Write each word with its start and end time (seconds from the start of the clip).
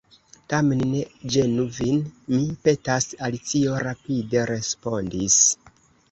"Tamen 0.51 0.79
ne 0.91 1.01
ĝenu 1.33 1.65
vin, 1.75 1.99
mi 2.35 2.39
petas," 2.67 3.07
Alicio 3.27 3.75
rapide 3.89 4.47
respondis. 4.53 5.37